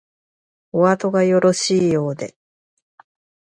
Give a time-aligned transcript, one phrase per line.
[0.71, 2.35] おあとがよろしいようで